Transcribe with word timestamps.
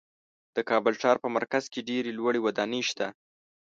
د 0.55 0.57
کابل 0.69 0.93
ښار 1.01 1.17
په 1.23 1.29
مرکز 1.37 1.63
کې 1.71 1.87
ډېرې 1.89 2.11
لوړې 2.17 2.39
ودانۍ 2.45 2.81
شته. 2.89 3.07